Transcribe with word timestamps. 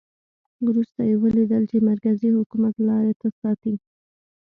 وروسته 0.67 1.01
یې 1.09 1.15
ولیدل 1.23 1.63
چې 1.71 1.77
مرکزي 1.89 2.29
حکومت 2.37 2.75
لاري 2.87 3.13
نه 3.21 3.29
ساتي. 3.39 3.73